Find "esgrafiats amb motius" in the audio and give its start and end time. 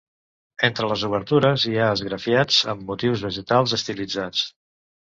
1.97-3.27